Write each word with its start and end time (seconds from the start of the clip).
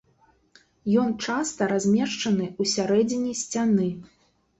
Ён 1.01 1.11
часта 1.27 1.67
размешчаны 1.73 2.47
ў 2.47 2.63
сярэдзіне 2.73 3.35
сцяны. 3.43 3.87